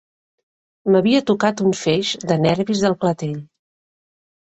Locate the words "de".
2.31-2.37